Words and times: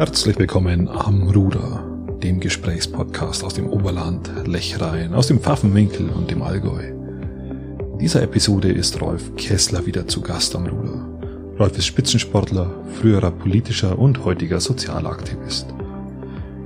Herzlich 0.00 0.38
willkommen 0.38 0.88
am 0.88 1.28
Ruder, 1.28 1.84
dem 2.22 2.40
Gesprächspodcast 2.40 3.44
aus 3.44 3.52
dem 3.52 3.68
Oberland, 3.68 4.30
Lechrein, 4.46 5.12
aus 5.12 5.26
dem 5.26 5.40
Pfaffenwinkel 5.40 6.08
und 6.08 6.30
dem 6.30 6.40
Allgäu. 6.40 6.84
In 7.92 7.98
dieser 7.98 8.22
Episode 8.22 8.72
ist 8.72 8.98
Rolf 9.02 9.36
Kessler 9.36 9.84
wieder 9.84 10.08
zu 10.08 10.22
Gast 10.22 10.56
am 10.56 10.66
Ruder. 10.66 11.06
Rolf 11.58 11.76
ist 11.76 11.84
Spitzensportler, 11.84 12.70
früherer 12.98 13.30
politischer 13.30 13.98
und 13.98 14.24
heutiger 14.24 14.58
Sozialaktivist. 14.58 15.66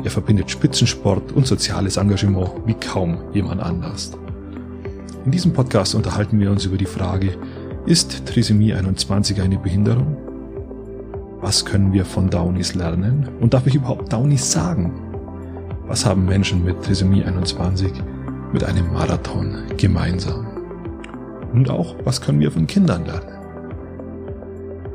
Er 0.04 0.10
verbindet 0.12 0.48
Spitzensport 0.48 1.32
und 1.32 1.48
soziales 1.48 1.96
Engagement 1.96 2.52
wie 2.66 2.74
kaum 2.74 3.18
jemand 3.32 3.60
anders. 3.60 4.12
In 5.24 5.32
diesem 5.32 5.52
Podcast 5.52 5.96
unterhalten 5.96 6.38
wir 6.38 6.52
uns 6.52 6.66
über 6.66 6.76
die 6.76 6.86
Frage, 6.86 7.36
ist 7.84 8.26
Trisomie 8.26 8.74
21 8.74 9.42
eine 9.42 9.58
Behinderung? 9.58 10.23
Was 11.44 11.66
können 11.66 11.92
wir 11.92 12.06
von 12.06 12.30
Downies 12.30 12.74
lernen? 12.74 13.28
Und 13.38 13.52
darf 13.52 13.66
ich 13.66 13.74
überhaupt 13.74 14.10
Downies 14.10 14.50
sagen? 14.50 14.94
Was 15.86 16.06
haben 16.06 16.24
Menschen 16.24 16.64
mit 16.64 16.82
Trisomie 16.82 17.22
21 17.22 17.92
mit 18.50 18.64
einem 18.64 18.90
Marathon 18.94 19.64
gemeinsam? 19.76 20.46
Und 21.52 21.68
auch, 21.68 21.96
was 22.02 22.22
können 22.22 22.40
wir 22.40 22.50
von 22.50 22.66
Kindern 22.66 23.04
lernen? 23.04 23.28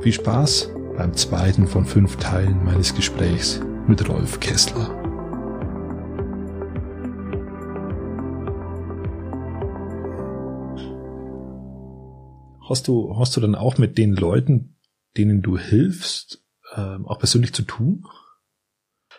Viel 0.01 0.13
Spaß 0.13 0.71
beim 0.97 1.13
zweiten 1.13 1.67
von 1.67 1.85
fünf 1.85 2.15
Teilen 2.15 2.65
meines 2.65 2.95
Gesprächs 2.95 3.61
mit 3.85 4.09
Rolf 4.09 4.39
Kessler. 4.39 4.89
Hast 12.67 12.87
du, 12.87 13.15
hast 13.19 13.37
du 13.37 13.41
dann 13.41 13.53
auch 13.53 13.77
mit 13.77 13.99
den 13.99 14.15
Leuten, 14.15 14.78
denen 15.19 15.41
du 15.41 15.57
hilfst, 15.57 16.41
ähm, 16.75 17.05
auch 17.05 17.19
persönlich 17.19 17.53
zu 17.53 17.63
tun? 17.63 18.05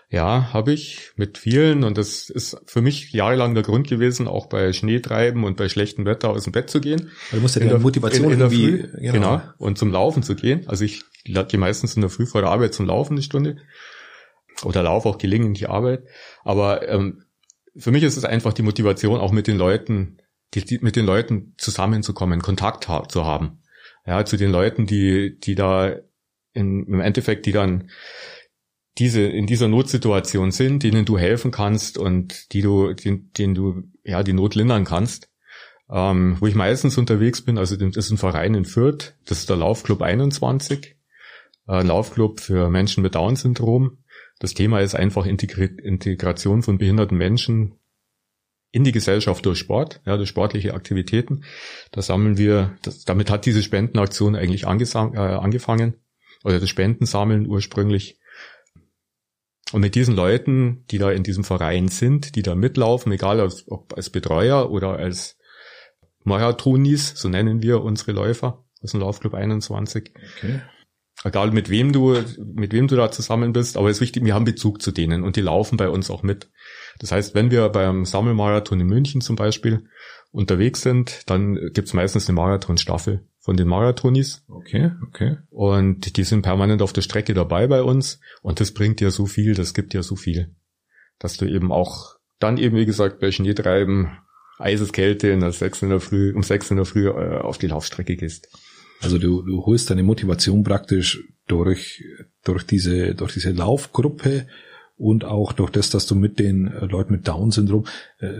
Ja, 0.09 0.53
habe 0.53 0.73
ich 0.73 1.13
mit 1.15 1.39
vielen 1.39 1.85
und 1.85 1.97
das 1.97 2.31
ist 2.31 2.61
für 2.67 2.81
mich 2.81 3.13
jahrelang 3.13 3.55
der 3.55 3.63
Grund 3.63 3.87
gewesen, 3.87 4.27
auch 4.27 4.47
bei 4.47 4.73
Schneetreiben 4.73 5.45
und 5.45 5.57
bei 5.57 5.69
schlechtem 5.69 6.05
Wetter 6.05 6.31
aus 6.31 6.45
dem 6.45 6.53
Bett 6.53 6.69
zu 6.69 6.81
gehen. 6.81 7.11
Weil 7.31 7.39
du 7.39 7.43
musst 7.43 7.55
ja 7.55 7.65
die 7.65 7.79
Motivation 7.81 8.25
in, 8.25 8.33
in 8.33 8.39
der 8.41 8.51
irgendwie, 8.51 8.83
Früh, 8.83 9.01
genau. 9.03 9.13
genau, 9.13 9.43
und 9.59 9.79
zum 9.79 9.93
Laufen 9.93 10.25
zu 10.25 10.35
gehen. 10.35 10.67
Also 10.67 10.85
ich 10.85 11.05
gehe 11.25 11.61
meistens 11.61 11.95
in 11.95 12.01
der 12.01 12.11
Früh 12.11 12.27
vor 12.27 12.41
der 12.41 12.51
Arbeit 12.51 12.75
zum 12.75 12.87
Laufen 12.87 13.15
eine 13.15 13.23
Stunde 13.23 13.59
oder 14.65 14.83
laufe 14.83 15.09
auch 15.09 15.19
gelegentlich 15.19 15.61
die 15.61 15.69
Arbeit. 15.69 16.03
Aber 16.43 16.89
ähm, 16.89 17.23
für 17.77 17.93
mich 17.93 18.03
ist 18.03 18.17
es 18.17 18.25
einfach 18.25 18.53
die 18.53 18.63
Motivation, 18.63 19.21
auch 19.21 19.31
mit 19.31 19.47
den 19.47 19.59
Leuten, 19.59 20.19
die, 20.55 20.65
die, 20.65 20.81
mit 20.81 20.97
den 20.97 21.07
Leuten 21.07 21.55
zusammenzukommen, 21.57 22.43
Kontakt 22.43 22.89
ha 22.89 23.07
zu 23.09 23.25
haben. 23.25 23.61
Ja, 24.11 24.25
zu 24.25 24.37
den 24.37 24.51
Leuten, 24.51 24.87
die, 24.87 25.39
die 25.39 25.55
da 25.55 25.95
in, 26.53 26.85
im 26.85 26.99
Endeffekt, 26.99 27.47
die 27.47 27.53
dann 27.53 27.91
diese 28.99 29.21
in 29.21 29.47
dieser 29.47 29.69
Notsituation 29.69 30.51
sind, 30.51 30.83
denen 30.83 31.05
du 31.05 31.17
helfen 31.17 31.53
kannst 31.53 31.97
und 31.97 32.53
die 32.53 32.61
du, 32.61 32.93
den, 32.93 33.31
denen 33.35 33.55
du 33.55 33.85
ja 34.03 34.25
die 34.25 34.33
Not 34.33 34.57
lindern 34.57 34.85
kannst. 34.85 35.31
Ähm, 35.89 36.39
wo 36.41 36.49
ich 36.49 36.57
meistens 36.57 36.99
unterwegs 36.99 37.43
bin, 37.43 37.57
also 37.57 37.77
das 37.77 37.97
ist 37.97 38.11
ein 38.11 38.19
Verein 38.19 38.55
in 38.55 38.65
Fürth, 38.65 39.15
das 39.27 39.39
ist 39.39 39.49
der 39.49 39.59
Laufclub 39.59 40.03
21, 40.03 40.97
äh, 41.69 41.73
ein 41.73 41.87
Laufclub 41.87 42.41
für 42.41 42.69
Menschen 42.69 43.05
mit 43.05 43.15
Down-Syndrom. 43.15 43.99
Das 44.41 44.55
Thema 44.55 44.81
ist 44.81 44.97
einfach 44.97 45.25
Integri 45.25 45.67
Integration 45.67 46.65
von 46.65 46.79
behinderten 46.79 47.17
Menschen 47.17 47.77
in 48.73 48.85
die 48.85 48.93
Gesellschaft 48.93 49.45
durch 49.47 49.59
Sport, 49.59 50.01
ja, 50.07 50.17
durch 50.17 50.29
sportliche 50.29 50.75
Aktivitäten. 50.75 51.45
Da 51.91 52.03
sammeln 52.03 52.39
wir, 52.39 52.77
das, 52.83 53.05
damit 53.05 53.31
hat 53.31 53.47
diese 53.47 53.63
Spendenaktion 53.63 54.37
eigentlich 54.37 54.63
äh, 54.63 54.67
angefangen 54.67 55.95
oder 56.45 56.61
das 56.61 56.69
Spendensammeln 56.69 57.47
ursprünglich. 57.47 58.19
Und 59.73 59.83
mit 59.83 59.95
diesen 59.95 60.17
Leuten, 60.17 60.85
die 60.91 60.99
da 60.99 61.11
in 61.11 61.23
diesem 61.23 61.45
Verein 61.45 61.89
sind, 61.89 62.35
die 62.35 62.43
da 62.43 62.55
mitlaufen, 62.55 63.13
egal 63.13 63.41
ob 63.69 63.97
als 63.97 64.11
Betreuer 64.11 64.71
oder 64.71 64.97
als 64.97 65.37
Marathonis, 66.25 67.13
so 67.15 67.29
nennen 67.29 67.63
wir 67.63 67.83
unsere 67.83 68.13
Läufer 68.13 68.65
aus 68.83 68.93
dem 68.93 69.01
Laufclub 69.01 69.35
21. 69.35 70.13
Okay. 70.39 70.61
Egal 71.23 71.51
mit 71.51 71.69
wem 71.69 71.93
du, 71.93 72.17
mit 72.39 72.73
wem 72.73 72.89
du 72.89 72.97
da 72.97 73.11
zusammen 73.11 73.53
bist, 73.53 73.77
aber 73.77 73.91
es 73.91 73.99
ist 73.99 74.01
wichtig, 74.01 74.25
wir 74.25 74.35
haben 74.35 74.47
Bezug 74.47 74.81
zu 74.81 74.91
denen 74.91 75.23
und 75.23 75.37
die 75.37 75.43
laufen 75.43 75.77
bei 75.77 75.89
uns 75.89 76.11
auch 76.11 76.23
mit. 76.23 76.49
Das 76.99 77.13
heißt, 77.13 77.35
wenn 77.35 77.51
wir 77.51 77.69
beim 77.69 78.07
Sammelmarathon 78.07 78.81
in 78.81 78.87
München 78.87 79.21
zum 79.21 79.37
Beispiel 79.37 79.85
unterwegs 80.33 80.81
sind, 80.81 81.29
dann 81.29 81.59
gibt's 81.75 81.93
meistens 81.93 82.29
eine 82.29 82.37
Marathonstaffel 82.37 83.27
von 83.39 83.57
den 83.57 83.69
Marathonis. 83.69 84.45
Okay, 84.49 84.93
okay. 85.07 85.37
Und 85.51 86.17
die 86.17 86.25
sind 86.25 86.43
permanent 86.43 86.81
auf 86.83 86.93
der 86.93 87.03
Strecke 87.03 87.35
dabei 87.35 87.67
bei 87.67 87.83
uns 87.83 88.21
und 88.43 88.61
das 88.61 88.73
bringt 88.73 89.01
dir 89.01 89.11
so 89.11 89.27
viel, 89.27 89.55
das 89.55 89.75
gibt 89.75 89.93
dir 89.93 90.03
so 90.03 90.17
viel, 90.17 90.55
dass 91.19 91.37
du 91.37 91.47
eben 91.47 91.71
auch 91.71 92.17
dann 92.39 92.57
eben, 92.57 92.77
wie 92.77 92.87
gesagt, 92.87 93.21
bei 93.21 93.31
Schneetreiben, 93.31 94.19
Eiseskälte 94.59 95.29
in 95.29 95.41
der 95.41 95.53
6 95.53 95.83
in 95.83 95.91
der 95.91 96.01
Früh, 96.01 96.35
um 96.35 96.43
6 96.43 96.71
in 96.71 96.77
der 96.77 96.87
Früh 96.87 97.09
äh, 97.09 97.39
auf 97.39 97.59
die 97.59 97.67
Laufstrecke 97.67 98.17
gehst. 98.17 98.49
Also 99.01 99.19
du, 99.19 99.43
du 99.43 99.65
holst 99.65 99.91
deine 99.91 100.03
Motivation 100.03 100.63
praktisch 100.63 101.25
durch, 101.47 102.05
durch 102.45 102.65
diese, 102.65 103.15
durch 103.15 103.33
diese 103.33 103.51
Laufgruppe 103.51 104.47
und 104.97 105.25
auch 105.25 105.53
durch 105.53 105.71
das, 105.71 105.91
dass 105.91 106.07
du 106.07 106.15
mit 106.15 106.39
den 106.39 106.67
Leuten 106.67 107.13
mit 107.13 107.27
Down-Syndrom, 107.27 107.87
äh, 108.19 108.33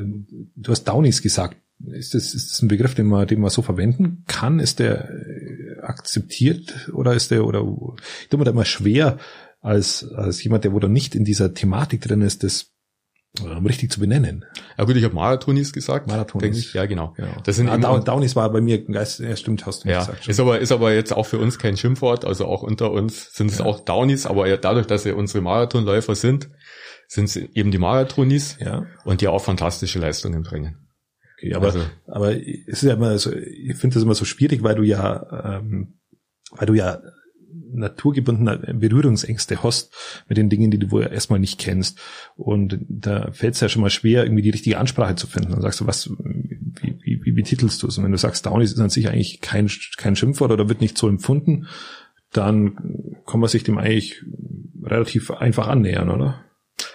du 0.57 0.71
hast 0.71 0.85
Downies 0.85 1.23
gesagt, 1.23 1.57
ist 1.87 2.13
das, 2.13 2.35
ist 2.35 2.53
das 2.53 2.63
ein 2.63 2.69
Begriff, 2.69 2.95
den 2.95 3.07
man, 3.07 3.27
den 3.27 3.41
man 3.41 3.49
so 3.49 3.63
verwenden 3.63 4.25
kann? 4.27 4.61
Ist 4.61 4.79
der 4.81 5.09
äh, 5.09 5.81
akzeptiert 5.81 6.91
oder 6.93 7.15
ist 7.15 7.31
der, 7.31 7.47
oder 7.47 7.61
ich 8.21 8.29
tue 8.29 8.39
mir 8.39 8.45
da 8.45 8.51
immer 8.51 8.67
schwer, 8.67 9.19
als, 9.61 10.05
als 10.13 10.43
jemand, 10.43 10.65
der 10.65 10.73
wo 10.73 10.79
da 10.79 10.89
nicht 10.89 11.15
in 11.15 11.25
dieser 11.25 11.55
Thematik 11.55 12.03
drin 12.03 12.23
ist, 12.23 12.45
das 12.45 12.73
ähm, 13.39 13.65
richtig 13.65 13.93
zu 13.93 14.01
benennen. 14.01 14.45
Ja 14.77 14.85
gut, 14.85 14.97
ich 14.97 15.05
habe 15.05 15.15
Marathonis 15.15 15.73
gesagt. 15.73 16.09
Marathonis. 16.09 16.73
Ja, 16.73 16.87
genau. 16.87 17.15
Ja. 17.17 17.29
Das 17.45 17.57
sind 17.57 17.69
ah, 17.69 17.79
Down, 17.79 18.05
Downies 18.05 18.35
war 18.35 18.51
bei 18.51 18.61
mir, 18.61 18.83
ja, 18.89 19.05
stimmt, 19.05 19.67
hast 19.67 19.85
du 19.85 19.89
ja, 19.89 20.01
gesagt. 20.01 20.25
Schon. 20.25 20.31
Ist 20.31 20.41
aber, 20.41 20.59
ist 20.59 20.73
aber 20.73 20.93
jetzt 20.93 21.13
auch 21.13 21.27
für 21.27 21.39
uns 21.39 21.59
kein 21.59 21.77
Schimpfwort, 21.77 22.25
also 22.25 22.47
auch 22.47 22.63
unter 22.63 22.91
uns 22.91 23.33
sind 23.33 23.51
es 23.51 23.59
ja. 23.59 23.65
auch 23.65 23.81
Downies, 23.81 24.27
aber 24.27 24.57
dadurch, 24.57 24.87
dass 24.87 25.05
wir 25.05 25.17
unsere 25.17 25.43
Marathonläufer 25.43 26.15
sind, 26.15 26.51
sind 27.07 27.25
es 27.27 27.37
eben 27.37 27.71
die 27.71 27.79
Marathonis 27.79 28.57
ja. 28.61 28.87
und 29.05 29.21
die 29.21 29.29
auch 29.29 29.43
fantastische 29.43 30.01
Leistungen 30.01 30.43
bringen. 30.43 30.89
Okay, 31.37 31.55
aber, 31.55 31.67
also, 31.67 31.81
aber 32.07 32.33
es 32.37 32.67
ist 32.67 32.83
ja 32.83 32.95
immer 32.95 33.17
so, 33.19 33.33
ich 33.33 33.77
finde 33.77 33.95
das 33.95 34.03
immer 34.03 34.15
so 34.15 34.25
schwierig, 34.25 34.63
weil 34.63 34.75
du 34.75 34.83
ja, 34.83 35.59
ähm, 35.59 36.01
weil 36.51 36.67
du 36.67 36.75
ja 36.75 37.01
naturgebundene 37.73 38.75
Berührungsängste 38.75 39.63
hast 39.63 39.95
mit 40.29 40.39
den 40.39 40.49
Dingen, 40.49 40.71
die 40.71 40.79
du 40.79 40.91
wohl 40.91 41.03
erstmal 41.03 41.39
nicht 41.39 41.59
kennst. 41.59 41.99
Und 42.37 42.79
da 42.89 43.31
fällt 43.33 43.55
es 43.55 43.61
ja 43.61 43.69
schon 43.69 43.83
mal 43.83 43.91
schwer, 43.91 44.25
irgendwie 44.25 44.43
die 44.43 44.51
richtige 44.51 44.79
Ansprache 44.79 45.15
zu 45.15 45.27
finden. 45.27 45.53
Dann 45.53 45.63
sagst 45.63 45.81
du, 45.81 45.87
was, 45.87 46.11
wie, 46.11 46.99
wie, 47.03 47.21
wie 47.25 47.33
betitelst 47.33 47.83
du 47.83 47.87
es? 47.87 47.99
Und 47.99 48.05
wenn 48.05 48.13
du 48.13 48.19
sagst, 48.19 48.47
Down 48.47 48.61
ist 48.61 48.79
an 48.79 48.91
sich 48.91 49.09
eigentlich 49.09 49.41
kein, 49.41 49.71
kein 49.97 50.17
Schimpfwort 50.17 50.53
oder 50.53 50.69
wird 50.69 50.81
nicht 50.81 50.99
so 50.99 51.09
empfunden, 51.09 51.67
dann 52.33 53.21
kann 53.27 53.41
man 53.41 53.49
sich 53.49 53.65
dem 53.65 53.79
eigentlich 53.79 54.25
relativ 54.83 55.31
einfach 55.31 55.69
annähern, 55.69 56.11
oder? 56.11 56.45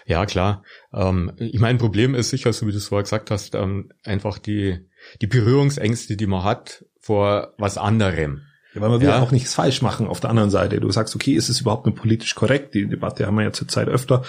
Ja, 0.05 0.25
klar. 0.25 0.63
Ähm, 0.93 1.31
ich 1.37 1.59
meine, 1.59 1.77
Problem 1.77 2.15
ist 2.15 2.29
sicher, 2.29 2.53
so 2.53 2.67
wie 2.67 2.71
du 2.71 2.77
es 2.77 2.87
vorher 2.87 3.03
gesagt 3.03 3.31
hast, 3.31 3.55
ähm, 3.55 3.91
einfach 4.03 4.37
die, 4.37 4.79
die 5.21 5.27
Berührungsängste, 5.27 6.15
die 6.15 6.27
man 6.27 6.43
hat 6.43 6.85
vor 6.99 7.53
was 7.57 7.77
anderem. 7.77 8.41
Ja, 8.75 8.81
weil 8.81 8.89
man 8.89 8.99
will 8.99 9.07
ja. 9.07 9.21
auch 9.21 9.31
nichts 9.31 9.53
falsch 9.53 9.81
machen 9.81 10.05
auf 10.05 10.19
der 10.19 10.29
anderen 10.29 10.49
Seite. 10.49 10.81
Du 10.81 10.91
sagst, 10.91 11.15
okay, 11.15 11.33
ist 11.33 11.47
es 11.47 11.61
überhaupt 11.61 11.85
nur 11.85 11.95
politisch 11.95 12.35
korrekt? 12.35 12.73
Die 12.73 12.87
Debatte 12.87 13.25
haben 13.25 13.35
wir 13.35 13.43
ja 13.43 13.53
zurzeit 13.53 13.87
öfter. 13.87 14.23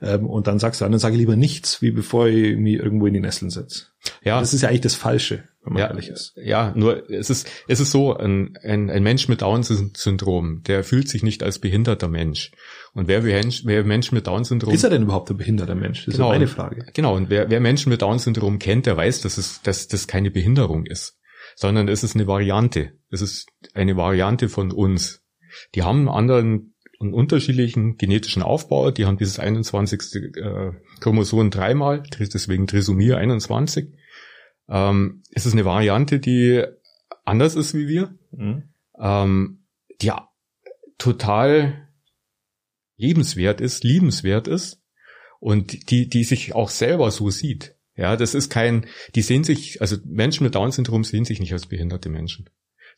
Ähm, 0.00 0.26
und 0.26 0.46
dann 0.46 0.60
sagst 0.60 0.80
du, 0.80 0.84
dann 0.84 0.98
sage 1.00 1.16
ich 1.16 1.18
lieber 1.18 1.34
nichts, 1.34 1.82
wie 1.82 1.90
bevor 1.90 2.28
ich 2.28 2.56
mich 2.56 2.74
irgendwo 2.74 3.06
in 3.06 3.14
die 3.14 3.20
Nesseln 3.20 3.50
setze. 3.50 3.86
Ja. 4.22 4.38
Das 4.38 4.54
ist 4.54 4.62
ja 4.62 4.68
eigentlich 4.68 4.82
das 4.82 4.94
Falsche, 4.94 5.42
wenn 5.64 5.72
man 5.72 5.80
ja, 5.80 5.88
ehrlich 5.88 6.08
ist. 6.08 6.32
Ja, 6.36 6.72
nur 6.76 7.10
es 7.10 7.28
ist, 7.28 7.50
es 7.66 7.80
ist 7.80 7.90
so, 7.90 8.16
ein, 8.16 8.56
ein, 8.62 8.88
ein 8.88 9.02
Mensch 9.02 9.26
mit 9.26 9.42
Down-Syndrom, 9.42 10.62
der 10.62 10.84
fühlt 10.84 11.08
sich 11.08 11.24
nicht 11.24 11.42
als 11.42 11.58
behinderter 11.58 12.06
Mensch. 12.06 12.52
Und 12.94 13.08
wer, 13.08 13.24
wer 13.24 13.84
Menschen 13.84 14.14
mit 14.14 14.28
Down-Syndrom... 14.28 14.72
Ist 14.72 14.84
er 14.84 14.90
denn 14.90 15.02
überhaupt 15.02 15.28
ein 15.30 15.36
behinderter 15.36 15.74
Mensch? 15.74 16.04
Das 16.06 16.14
genau, 16.14 16.30
ist 16.30 16.34
meine 16.34 16.46
Frage. 16.46 16.86
Genau, 16.94 17.16
und 17.16 17.30
wer, 17.30 17.50
wer 17.50 17.58
Menschen 17.58 17.90
mit 17.90 18.00
Down-Syndrom 18.00 18.60
kennt, 18.60 18.86
der 18.86 18.96
weiß, 18.96 19.22
dass 19.22 19.38
es, 19.38 19.60
dass 19.62 19.88
das 19.88 20.06
keine 20.06 20.30
Behinderung 20.30 20.86
ist 20.86 21.17
sondern 21.58 21.88
es 21.88 22.04
ist 22.04 22.14
eine 22.14 22.28
Variante. 22.28 22.92
Es 23.10 23.20
ist 23.20 23.48
eine 23.74 23.96
Variante 23.96 24.48
von 24.48 24.70
uns. 24.70 25.24
Die 25.74 25.82
haben 25.82 25.98
einen 25.98 26.08
anderen 26.08 26.74
einen 27.00 27.14
unterschiedlichen 27.14 27.96
genetischen 27.96 28.42
Aufbau. 28.42 28.92
Die 28.92 29.06
haben 29.06 29.18
dieses 29.18 29.40
21. 29.40 30.36
Äh, 30.36 30.70
Chromosom 31.00 31.50
dreimal, 31.50 32.04
deswegen 32.16 32.68
Trisomie 32.68 33.12
21. 33.12 33.92
Ähm, 34.68 35.24
es 35.32 35.46
ist 35.46 35.54
eine 35.54 35.64
Variante, 35.64 36.20
die 36.20 36.62
anders 37.24 37.56
ist 37.56 37.74
wie 37.74 37.88
wir, 37.88 38.14
mhm. 38.30 38.68
ähm, 38.96 39.64
die 40.00 40.12
total 40.96 41.88
lebenswert 42.96 43.60
ist, 43.60 43.82
liebenswert 43.82 44.46
ist 44.46 44.80
und 45.40 45.90
die, 45.90 46.08
die 46.08 46.22
sich 46.22 46.54
auch 46.54 46.70
selber 46.70 47.10
so 47.10 47.30
sieht. 47.30 47.74
Ja, 47.98 48.16
das 48.16 48.34
ist 48.34 48.48
kein, 48.48 48.86
die 49.16 49.22
sehen 49.22 49.42
sich, 49.44 49.82
also 49.82 49.96
Menschen 50.04 50.44
mit 50.44 50.54
Down-Syndrom 50.54 51.02
sehen 51.02 51.24
sich 51.24 51.40
nicht 51.40 51.52
als 51.52 51.66
behinderte 51.66 52.08
Menschen. 52.08 52.48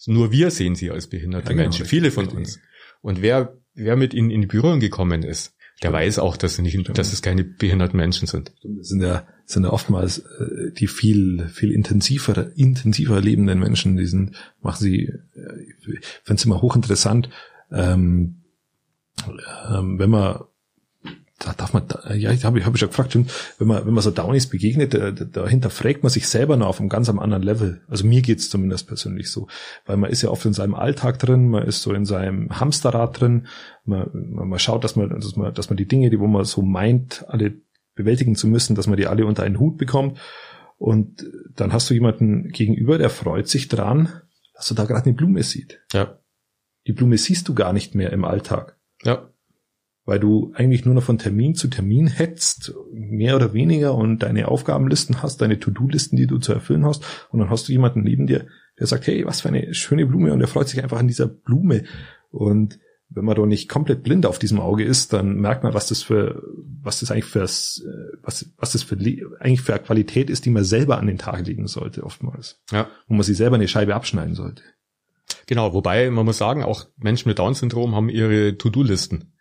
Nur 0.07 0.31
wir 0.31 0.51
sehen 0.51 0.75
sie 0.75 0.91
als 0.91 1.09
behinderte 1.09 1.47
ja, 1.47 1.53
genau, 1.53 1.63
Menschen, 1.65 1.87
viele 1.87 2.11
von 2.11 2.29
uns. 2.29 2.61
Und 3.01 3.23
wer, 3.23 3.57
wer 3.75 3.97
mit 3.97 4.15
ihnen 4.15 4.31
in 4.31 4.43
die 4.43 4.47
Berührung 4.47 4.79
gekommen 4.79 5.23
ist, 5.23 5.57
Der 5.83 5.93
weiß 5.93 6.19
auch, 6.19 6.37
dass, 6.37 6.57
sie 6.57 6.63
nicht, 6.63 6.99
dass 6.99 7.13
es 7.15 7.23
keine 7.23 7.43
behinderten 7.43 7.97
Menschen 7.97 8.27
sind. 8.27 8.53
Das 8.63 8.89
sind 8.89 9.01
ja, 9.03 9.27
sind 9.47 9.65
ja 9.65 9.71
oftmals 9.71 10.19
äh, 10.19 10.73
die 10.73 10.87
viel, 10.87 11.49
viel 11.49 11.73
intensiver, 11.73 12.53
intensiver 12.55 13.21
lebenden 13.21 13.59
Menschen, 13.59 13.97
die 13.97 14.05
sind, 14.05 14.37
machen 14.61 14.83
sie, 14.83 15.05
äh, 15.05 15.63
ich 15.67 16.05
finde 16.23 16.39
es 16.39 16.45
immer 16.45 16.61
hochinteressant, 16.61 17.31
ähm, 17.73 18.43
ähm, 19.71 19.99
wenn 19.99 20.11
man 20.11 20.41
da 21.41 21.55
darf 21.55 21.73
man, 21.73 21.85
ja, 22.17 22.33
ich 22.33 22.45
habe 22.45 22.63
hab 22.63 22.75
ich 22.75 22.81
schon 22.81 22.91
gefragt, 22.91 23.15
wenn 23.15 23.67
man, 23.67 23.87
wenn 23.87 23.95
man 23.95 24.03
so 24.03 24.11
Downies 24.11 24.49
begegnet, 24.49 24.93
da, 24.93 25.11
da 25.11 25.49
hinterfragt 25.49 26.03
man 26.03 26.11
sich 26.11 26.29
selber 26.29 26.59
noch 26.59 26.67
auf 26.67 26.81
einem 26.81 26.91
ganz 26.91 27.09
am 27.09 27.19
anderen 27.19 27.43
Level. 27.43 27.81
Also 27.89 28.07
mir 28.07 28.21
geht's 28.21 28.51
zumindest 28.51 28.87
persönlich 28.87 29.31
so. 29.31 29.49
Weil 29.87 29.97
man 29.97 30.11
ist 30.11 30.21
ja 30.21 30.29
oft 30.29 30.45
in 30.45 30.53
seinem 30.53 30.75
Alltag 30.75 31.19
drin, 31.19 31.49
man 31.49 31.67
ist 31.67 31.81
so 31.81 31.95
in 31.95 32.05
seinem 32.05 32.61
Hamsterrad 32.61 33.19
drin, 33.19 33.47
man, 33.87 34.11
man, 34.13 34.49
man 34.49 34.59
schaut, 34.59 34.85
dass 34.85 34.97
man, 34.97 35.09
dass 35.09 35.35
man, 35.35 35.55
dass 35.55 35.71
man 35.71 35.79
die 35.79 35.89
Dinge, 35.89 36.11
die 36.11 36.21
wo 36.21 36.27
man 36.27 36.45
so 36.45 36.61
meint, 36.61 37.25
alle 37.29 37.55
bewältigen 37.95 38.37
zu 38.37 38.47
müssen, 38.47 38.77
dass 38.77 38.87
man 38.87 38.99
die 38.99 39.07
alle 39.07 39.25
unter 39.25 39.43
einen 39.43 39.59
Hut 39.59 39.79
bekommt. 39.79 40.19
Und 40.77 41.27
dann 41.57 41.73
hast 41.73 41.89
du 41.89 41.95
jemanden 41.95 42.51
gegenüber, 42.51 42.99
der 42.99 43.09
freut 43.09 43.49
sich 43.49 43.69
dran, 43.69 44.11
dass 44.55 44.69
du 44.69 44.75
da 44.75 44.85
gerade 44.85 45.07
eine 45.07 45.15
Blume 45.15 45.43
sieht. 45.43 45.81
Ja. 45.95 46.19
Die 46.87 46.93
Blume 46.93 47.17
siehst 47.17 47.49
du 47.49 47.55
gar 47.55 47.73
nicht 47.73 47.95
mehr 47.95 48.13
im 48.13 48.27
Alltag. 48.27 48.79
Ja 49.03 49.30
weil 50.11 50.19
du 50.19 50.51
eigentlich 50.57 50.85
nur 50.85 50.97
noch 50.97 51.05
von 51.05 51.19
Termin 51.19 51.55
zu 51.55 51.69
Termin 51.69 52.09
hetzt, 52.09 52.75
mehr 52.93 53.37
oder 53.37 53.55
weniger 53.55 53.95
und 53.95 54.25
deine 54.25 54.49
Aufgabenlisten 54.49 55.23
hast, 55.23 55.41
deine 55.41 55.61
To-Do-Listen, 55.61 56.17
die 56.17 56.27
du 56.27 56.39
zu 56.39 56.53
erfüllen 56.53 56.85
hast 56.85 57.05
und 57.31 57.39
dann 57.39 57.49
hast 57.49 57.69
du 57.69 57.73
jemanden 57.73 58.03
neben 58.03 58.27
dir, 58.27 58.47
der 58.81 58.89
sagt, 58.89 59.07
hey, 59.07 59.25
was 59.25 59.43
für 59.43 59.49
eine 59.51 59.73
schöne 59.73 60.07
Blume 60.07 60.33
und 60.33 60.41
er 60.41 60.49
freut 60.49 60.67
sich 60.67 60.83
einfach 60.83 60.99
an 60.99 61.07
dieser 61.07 61.29
Blume 61.29 61.85
und 62.33 62.81
wenn 63.09 63.25
man 63.25 63.37
doch 63.37 63.47
nicht 63.47 63.69
komplett 63.69 64.03
blind 64.03 64.27
auf 64.27 64.41
diesem 64.41 64.59
Auge 64.59 64.83
ist, 64.83 65.13
dann 65.13 65.37
merkt 65.37 65.63
man, 65.63 65.75
was 65.75 65.87
das 65.87 66.03
für, 66.03 66.43
was 66.83 66.99
das 66.99 67.13
eigentlich 67.13 67.27
für, 67.27 67.43
was, 67.43 67.85
was 68.57 68.73
das 68.73 68.83
für, 68.83 68.97
eigentlich 69.39 69.61
für 69.61 69.75
eine 69.75 69.83
Qualität 69.85 70.29
ist, 70.29 70.45
die 70.45 70.51
man 70.51 70.65
selber 70.65 70.99
an 70.99 71.07
den 71.07 71.19
Tag 71.19 71.47
legen 71.47 71.69
sollte, 71.69 72.03
oftmals. 72.03 72.61
Ja. 72.73 72.89
Wo 73.07 73.15
man 73.15 73.23
sich 73.23 73.37
selber 73.37 73.57
eine 73.57 73.69
Scheibe 73.69 73.95
abschneiden 73.95 74.35
sollte. 74.35 74.63
Genau, 75.47 75.73
wobei 75.73 76.11
man 76.11 76.25
muss 76.25 76.39
sagen, 76.39 76.65
auch 76.65 76.87
Menschen 76.97 77.29
mit 77.29 77.39
Down-Syndrom 77.39 77.95
haben 77.95 78.09
ihre 78.09 78.59
To-Do-Listen. 78.59 79.33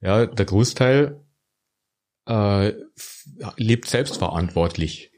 Ja, 0.00 0.26
der 0.26 0.44
Großteil 0.44 1.20
äh, 2.26 2.72
lebt 3.56 3.88
selbstverantwortlich. 3.88 5.12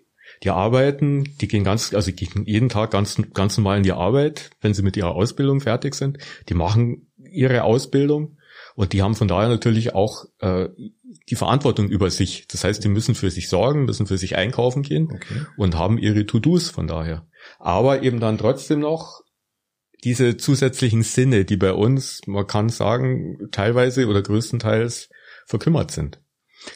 Die 0.45 0.51
arbeiten, 0.51 1.25
die 1.41 1.49
gehen 1.49 1.65
ganz, 1.65 1.93
also 1.95 2.13
gehen 2.13 2.45
jeden 2.47 2.69
Tag 2.69 2.93
ganz, 2.93 3.21
ganz 3.35 3.57
normal 3.57 3.79
in 3.79 3.83
die 3.83 3.93
Arbeit, 3.93 4.51
wenn 4.61 4.75
sie 4.75 4.83
mit 4.83 4.97
ihrer 4.97 5.15
Ausbildung 5.15 5.61
fertig 5.61 5.95
sind. 5.95 6.19
Die 6.49 6.55
machen 6.55 7.11
ihre 7.17 7.65
Ausbildung 7.65 8.39
und 8.77 8.93
die 8.93 9.03
haben 9.03 9.17
von 9.17 9.27
daher 9.27 9.49
natürlich 9.49 9.95
auch 9.95 10.27
äh, 10.39 10.69
die 11.29 11.35
Verantwortung 11.35 11.89
über 11.89 12.11
sich. 12.11 12.47
Das 12.47 12.63
heißt, 12.63 12.85
die 12.85 12.89
müssen 12.89 13.17
für 13.17 13.31
sich 13.31 13.49
sorgen, 13.49 13.85
müssen 13.85 14.07
für 14.07 14.19
sich 14.19 14.37
einkaufen 14.37 14.83
gehen 14.83 15.11
okay. 15.13 15.47
und 15.57 15.77
haben 15.77 15.99
ihre 15.99 16.27
To-Dos 16.27 16.71
von 16.71 16.87
daher. 16.87 17.27
Aber 17.59 18.03
eben 18.03 18.21
dann 18.21 18.39
trotzdem 18.39 18.81
noch 18.81 19.23
diese 20.05 20.37
zusätzlichen 20.37 21.03
Sinne, 21.03 21.45
die 21.45 21.57
bei 21.57 21.73
uns, 21.73 22.21
man 22.27 22.47
kann 22.47 22.69
sagen, 22.69 23.49
teilweise 23.51 24.07
oder 24.07 24.23
größtenteils 24.23 25.09
verkümmert 25.47 25.91
sind. 25.91 26.21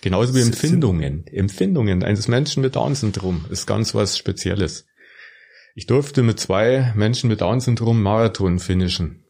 Genauso 0.01 0.35
wie 0.35 0.41
Empfindungen. 0.41 1.27
Empfindungen 1.27 2.03
eines 2.03 2.29
Menschen 2.29 2.63
mit 2.63 2.77
Down-Syndrom 2.77 3.47
ist 3.51 3.67
ganz 3.67 3.95
was 3.95 4.17
Spezielles. 4.17 4.87
Ich 5.75 5.87
durfte 5.87 6.23
mit 6.23 6.39
zwei 6.39 6.93
Menschen 6.97 7.29
mit 7.29 7.41
Down-Syndrom 7.41 8.03
Marathon 8.03 8.59
finishen. 8.59 9.25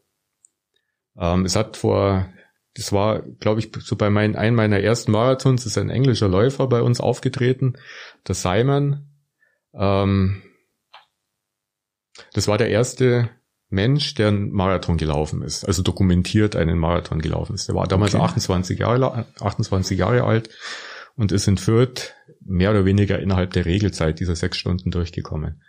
Ähm, 1.17 1.45
es 1.45 1.57
hat 1.57 1.77
vor, 1.77 2.29
das 2.75 2.93
war, 2.93 3.23
glaube 3.23 3.61
ich, 3.61 3.71
so 3.81 3.97
bei 3.97 4.11
meinen, 4.11 4.37
einem 4.37 4.57
meiner 4.57 4.81
ersten 4.81 5.13
Marathons, 5.13 5.67
ist 5.67 5.79
ein 5.79 5.91
englischer 5.91 6.29
Läufer 6.29 6.67
bei 6.67 6.83
uns 6.83 7.01
aufgetreten, 7.01 7.75
der 8.27 8.35
Simon. 8.35 9.09
Ähm, 9.75 10.43
das 12.33 12.49
war 12.49 12.59
der 12.59 12.71
erste 12.71 13.31
Mensch, 13.73 14.15
der 14.15 14.29
einen 14.29 14.53
Marathon 14.53 14.99
gelaufen 14.99 15.43
ist, 15.43 15.65
also 15.65 15.83
dokumentiert 15.83 16.57
einen 16.57 16.79
Marathon 16.79 17.21
gelaufen 17.21 17.55
ist. 17.55 17.69
Der 17.69 17.75
war 17.75 17.89
damals 17.89 18.15
okay. 18.15 18.23
28, 18.23 18.79
Jahre, 18.79 19.27
28 19.41 19.99
Jahre 19.99 20.25
alt 20.25 20.51
und 21.17 21.33
ist 21.33 21.49
in 21.49 21.57
Fürth 21.57 22.15
mehr 22.45 22.71
oder 22.71 22.85
weniger 22.85 23.19
innerhalb 23.19 23.53
der 23.55 23.65
Regelzeit 23.65 24.21
dieser 24.21 24.37
sechs 24.37 24.59
Stunden 24.59 24.91
durchgekommen. 24.91 25.63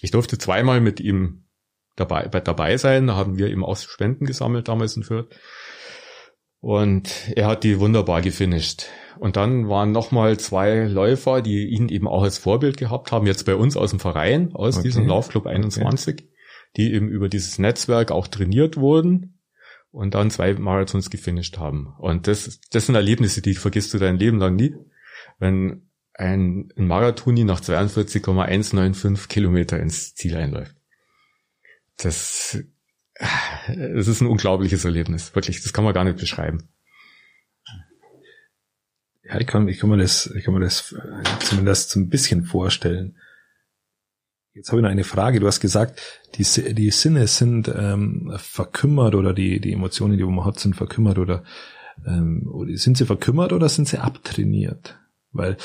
Ich 0.00 0.10
durfte 0.12 0.38
zweimal 0.38 0.80
mit 0.80 0.98
ihm 0.98 1.44
dabei, 1.94 2.26
dabei 2.26 2.78
sein, 2.78 3.06
da 3.06 3.16
haben 3.16 3.36
wir 3.36 3.48
ihm 3.48 3.64
auch 3.64 3.76
Spenden 3.76 4.24
gesammelt 4.24 4.68
damals 4.68 4.96
in 4.96 5.02
Fürth. 5.02 5.28
Und 6.60 7.10
er 7.36 7.48
hat 7.48 7.64
die 7.64 7.80
wunderbar 7.80 8.22
gefinisht. 8.22 8.86
Und 9.18 9.36
dann 9.36 9.68
waren 9.68 9.92
nochmal 9.92 10.38
zwei 10.38 10.84
Läufer, 10.84 11.42
die 11.42 11.66
ihn 11.66 11.88
eben 11.88 12.08
auch 12.08 12.22
als 12.22 12.38
Vorbild 12.38 12.76
gehabt 12.78 13.12
haben, 13.12 13.26
jetzt 13.26 13.44
bei 13.44 13.56
uns 13.56 13.76
aus 13.76 13.90
dem 13.90 14.00
Verein, 14.00 14.54
aus 14.54 14.76
okay. 14.76 14.84
diesem 14.84 15.06
Laufclub 15.06 15.46
21. 15.46 16.14
Okay 16.20 16.31
die 16.76 16.92
eben 16.92 17.08
über 17.08 17.28
dieses 17.28 17.58
Netzwerk 17.58 18.10
auch 18.10 18.28
trainiert 18.28 18.76
wurden 18.76 19.38
und 19.90 20.14
dann 20.14 20.30
zwei 20.30 20.54
Marathons 20.54 21.10
gefinisht 21.10 21.58
haben. 21.58 21.94
Und 21.98 22.26
das, 22.26 22.60
das 22.70 22.86
sind 22.86 22.94
Erlebnisse, 22.94 23.42
die 23.42 23.54
vergisst 23.54 23.92
du 23.94 23.98
dein 23.98 24.18
Leben 24.18 24.38
lang 24.38 24.56
nie. 24.56 24.74
Wenn 25.38 25.82
ein, 26.14 26.72
ein 26.76 26.86
Marathoni 26.86 27.44
nach 27.44 27.60
42,195 27.60 29.28
Kilometer 29.28 29.80
ins 29.80 30.14
Ziel 30.14 30.36
einläuft. 30.36 30.74
Das, 31.98 32.58
das 33.68 34.08
ist 34.08 34.20
ein 34.20 34.26
unglaubliches 34.26 34.84
Erlebnis. 34.84 35.34
Wirklich, 35.34 35.62
das 35.62 35.72
kann 35.72 35.84
man 35.84 35.94
gar 35.94 36.04
nicht 36.04 36.18
beschreiben. 36.18 36.68
Ja, 39.24 39.40
ich 39.40 39.46
kann, 39.46 39.68
ich 39.68 39.78
kann 39.78 39.90
mir 39.90 39.98
das, 39.98 40.26
ich 40.34 40.44
kann 40.44 40.54
mir 40.54 40.60
das 40.60 40.94
zumindest 41.40 41.90
so 41.90 42.00
ein 42.00 42.08
bisschen 42.08 42.44
vorstellen. 42.44 43.16
Jetzt 44.54 44.68
habe 44.68 44.80
ich 44.80 44.82
noch 44.82 44.90
eine 44.90 45.04
Frage. 45.04 45.40
Du 45.40 45.46
hast 45.46 45.60
gesagt, 45.60 46.00
die, 46.34 46.44
die 46.74 46.90
Sinne 46.90 47.26
sind 47.26 47.72
ähm, 47.74 48.32
verkümmert 48.36 49.14
oder 49.14 49.32
die, 49.32 49.60
die 49.60 49.72
Emotionen, 49.72 50.18
die 50.18 50.24
man 50.24 50.44
hat, 50.44 50.60
sind 50.60 50.76
verkümmert 50.76 51.18
oder 51.18 51.42
ähm, 52.06 52.50
sind 52.74 52.98
sie 52.98 53.06
verkümmert 53.06 53.52
oder 53.52 53.68
sind 53.68 53.88
sie 53.88 53.98
abtrainiert? 53.98 54.98
Weil 55.32 55.52
äh, 55.52 55.56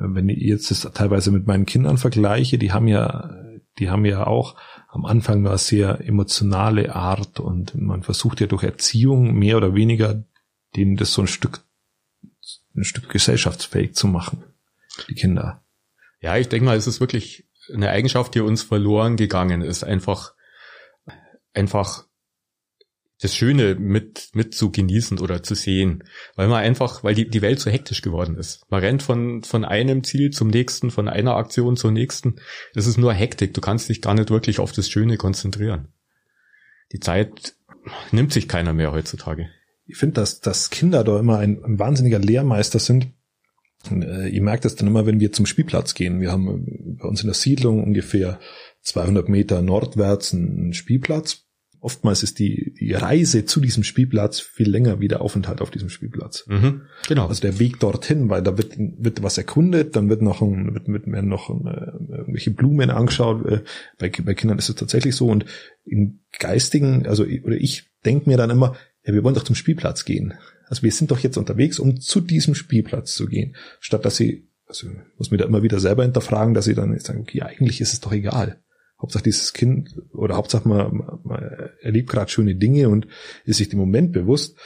wenn 0.00 0.28
ich 0.28 0.38
jetzt 0.38 0.70
das 0.72 0.80
teilweise 0.92 1.30
mit 1.30 1.46
meinen 1.46 1.66
Kindern 1.66 1.98
vergleiche, 1.98 2.58
die 2.58 2.72
haben 2.72 2.88
ja, 2.88 3.30
die 3.78 3.90
haben 3.90 4.04
ja 4.04 4.26
auch 4.26 4.56
am 4.88 5.04
Anfang 5.04 5.46
eine 5.46 5.56
sehr 5.56 6.00
emotionale 6.06 6.94
Art 6.94 7.38
und 7.38 7.80
man 7.80 8.02
versucht 8.02 8.40
ja 8.40 8.46
durch 8.48 8.64
Erziehung 8.64 9.34
mehr 9.34 9.56
oder 9.56 9.74
weniger 9.74 10.24
denen 10.76 10.96
das 10.96 11.12
so 11.12 11.22
ein 11.22 11.28
Stück, 11.28 11.60
ein 12.74 12.84
Stück 12.84 13.08
gesellschaftsfähig 13.08 13.94
zu 13.94 14.08
machen, 14.08 14.42
die 15.08 15.14
Kinder. 15.14 15.62
Ja, 16.20 16.36
ich 16.36 16.48
denke 16.48 16.66
mal, 16.66 16.76
es 16.76 16.86
ist 16.86 17.00
wirklich 17.00 17.46
eine 17.72 17.90
Eigenschaft, 17.90 18.34
die 18.34 18.40
uns 18.40 18.62
verloren 18.62 19.16
gegangen 19.16 19.62
ist, 19.62 19.84
einfach, 19.84 20.34
einfach 21.52 22.04
das 23.22 23.36
Schöne 23.36 23.76
mit, 23.76 24.30
mit 24.34 24.54
zu 24.54 24.72
genießen 24.72 25.20
oder 25.20 25.42
zu 25.44 25.54
sehen, 25.54 26.02
weil 26.34 26.48
man 26.48 26.62
einfach, 26.62 27.04
weil 27.04 27.14
die, 27.14 27.28
die 27.28 27.40
Welt 27.40 27.60
so 27.60 27.70
hektisch 27.70 28.02
geworden 28.02 28.36
ist. 28.36 28.66
Man 28.68 28.80
rennt 28.80 29.02
von, 29.02 29.44
von 29.44 29.64
einem 29.64 30.02
Ziel 30.02 30.30
zum 30.30 30.48
nächsten, 30.48 30.90
von 30.90 31.08
einer 31.08 31.36
Aktion 31.36 31.76
zur 31.76 31.92
nächsten. 31.92 32.36
Das 32.74 32.88
ist 32.88 32.98
nur 32.98 33.12
Hektik. 33.12 33.54
Du 33.54 33.60
kannst 33.60 33.88
dich 33.88 34.02
gar 34.02 34.14
nicht 34.14 34.30
wirklich 34.30 34.58
auf 34.58 34.72
das 34.72 34.90
Schöne 34.90 35.18
konzentrieren. 35.18 35.92
Die 36.90 36.98
Zeit 36.98 37.54
nimmt 38.10 38.32
sich 38.32 38.48
keiner 38.48 38.72
mehr 38.72 38.90
heutzutage. 38.90 39.48
Ich 39.86 39.96
finde, 39.96 40.14
dass, 40.14 40.40
dass 40.40 40.70
Kinder 40.70 41.04
da 41.04 41.18
immer 41.20 41.38
ein, 41.38 41.62
ein 41.64 41.78
wahnsinniger 41.78 42.18
Lehrmeister 42.18 42.80
sind, 42.80 43.12
äh, 43.90 44.28
ihr 44.28 44.42
merkt 44.42 44.64
es 44.64 44.76
dann 44.76 44.88
immer, 44.88 45.06
wenn 45.06 45.20
wir 45.20 45.32
zum 45.32 45.46
Spielplatz 45.46 45.94
gehen. 45.94 46.20
Wir 46.20 46.30
haben 46.30 46.96
bei 47.00 47.08
uns 47.08 47.22
in 47.22 47.26
der 47.26 47.34
Siedlung 47.34 47.82
ungefähr 47.82 48.38
200 48.82 49.28
Meter 49.28 49.62
nordwärts 49.62 50.34
einen 50.34 50.72
Spielplatz. 50.72 51.44
Oftmals 51.80 52.22
ist 52.22 52.38
die, 52.38 52.74
die 52.78 52.92
Reise 52.92 53.44
zu 53.44 53.58
diesem 53.58 53.82
Spielplatz 53.82 54.38
viel 54.38 54.70
länger 54.70 55.00
wie 55.00 55.08
der 55.08 55.20
Aufenthalt 55.20 55.60
auf 55.60 55.72
diesem 55.72 55.88
Spielplatz. 55.88 56.44
Mhm, 56.46 56.82
genau. 57.08 57.26
Also 57.26 57.40
der 57.40 57.58
Weg 57.58 57.80
dorthin, 57.80 58.28
weil 58.28 58.40
da 58.40 58.56
wird, 58.56 58.74
wird 58.78 59.24
was 59.24 59.36
erkundet, 59.36 59.96
dann 59.96 60.08
wird 60.08 60.22
noch 60.22 60.42
ein, 60.42 60.74
wird, 60.74 60.86
wird 60.86 61.08
mehr 61.08 61.22
noch 61.22 61.50
äh, 61.50 62.14
irgendwelche 62.16 62.52
Blumen 62.52 62.90
angeschaut. 62.90 63.44
Äh, 63.46 63.60
bei, 63.98 64.10
bei 64.10 64.34
Kindern 64.34 64.58
ist 64.58 64.68
es 64.68 64.76
tatsächlich 64.76 65.16
so. 65.16 65.26
Und 65.26 65.44
im 65.84 66.20
Geistigen, 66.38 67.08
also 67.08 67.24
oder 67.24 67.56
ich 67.56 67.90
denke 68.04 68.30
mir 68.30 68.36
dann 68.36 68.50
immer, 68.50 68.76
ja, 69.04 69.12
wir 69.12 69.24
wollen 69.24 69.34
doch 69.34 69.42
zum 69.42 69.56
Spielplatz 69.56 70.04
gehen. 70.04 70.34
Also 70.72 70.84
wir 70.84 70.90
sind 70.90 71.10
doch 71.10 71.18
jetzt 71.18 71.36
unterwegs, 71.36 71.78
um 71.78 72.00
zu 72.00 72.22
diesem 72.22 72.54
Spielplatz 72.54 73.14
zu 73.14 73.26
gehen, 73.26 73.56
statt 73.78 74.06
dass 74.06 74.16
sie, 74.16 74.48
also 74.66 74.86
muss 75.18 75.30
mir 75.30 75.36
da 75.36 75.44
immer 75.44 75.62
wieder 75.62 75.78
selber 75.78 76.02
hinterfragen, 76.02 76.54
dass 76.54 76.64
sie 76.64 76.72
dann 76.72 76.98
sagen, 76.98 77.20
okay, 77.20 77.42
eigentlich 77.42 77.82
ist 77.82 77.92
es 77.92 78.00
doch 78.00 78.10
egal. 78.10 78.58
Hauptsache 78.98 79.22
dieses 79.22 79.52
Kind 79.52 79.94
oder 80.14 80.36
Hauptsache 80.36 80.66
man, 80.66 81.20
man 81.24 81.42
erlebt 81.82 82.08
gerade 82.08 82.30
schöne 82.30 82.54
Dinge 82.54 82.88
und 82.88 83.06
ist 83.44 83.58
sich 83.58 83.68
dem 83.68 83.80
Moment 83.80 84.12
bewusst 84.12 84.56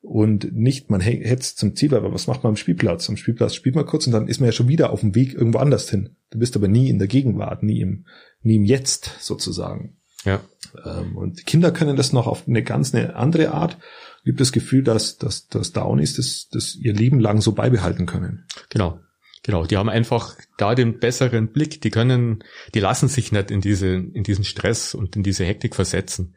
und 0.00 0.54
nicht 0.54 0.88
man 0.88 1.02
hetzt 1.02 1.58
zum 1.58 1.76
Ziel, 1.76 1.94
aber 1.94 2.14
was 2.14 2.28
macht 2.28 2.44
man 2.44 2.52
am 2.52 2.56
Spielplatz? 2.56 3.10
Am 3.10 3.18
Spielplatz 3.18 3.54
spielt 3.54 3.74
man 3.74 3.84
kurz 3.84 4.06
und 4.06 4.14
dann 4.14 4.28
ist 4.28 4.40
man 4.40 4.46
ja 4.46 4.52
schon 4.52 4.68
wieder 4.68 4.88
auf 4.88 5.00
dem 5.00 5.14
Weg 5.14 5.34
irgendwo 5.34 5.58
anders 5.58 5.90
hin. 5.90 6.16
Du 6.30 6.38
bist 6.38 6.56
aber 6.56 6.68
nie 6.68 6.88
in 6.88 6.98
der 6.98 7.08
Gegenwart, 7.08 7.62
nie 7.62 7.82
im, 7.82 8.06
nie 8.40 8.56
im 8.56 8.64
Jetzt 8.64 9.18
sozusagen. 9.20 9.98
Ja. 10.24 10.40
Ähm, 10.82 11.14
und 11.14 11.40
die 11.40 11.44
Kinder 11.44 11.72
können 11.72 11.96
das 11.96 12.14
noch 12.14 12.26
auf 12.26 12.48
eine 12.48 12.62
ganz 12.62 12.94
eine 12.94 13.16
andere 13.16 13.50
Art. 13.50 13.76
Ich 14.24 14.30
habe 14.30 14.38
das 14.38 14.52
Gefühl, 14.52 14.82
dass, 14.84 15.18
dass, 15.18 15.48
dass 15.48 15.72
Downies 15.72 16.16
das, 16.16 16.48
das 16.50 16.76
ihr 16.76 16.92
Leben 16.92 17.18
lang 17.18 17.40
so 17.40 17.52
beibehalten 17.52 18.06
können. 18.06 18.46
Genau. 18.68 19.00
Genau, 19.44 19.64
die 19.64 19.76
haben 19.76 19.88
einfach 19.88 20.36
da 20.56 20.76
den 20.76 21.00
besseren 21.00 21.52
Blick, 21.52 21.80
die 21.80 21.90
können, 21.90 22.44
die 22.74 22.80
lassen 22.80 23.08
sich 23.08 23.32
nicht 23.32 23.50
in 23.50 23.60
diese, 23.60 23.88
in 23.88 24.22
diesen 24.22 24.44
Stress 24.44 24.94
und 24.94 25.16
in 25.16 25.24
diese 25.24 25.44
Hektik 25.44 25.74
versetzen. 25.74 26.36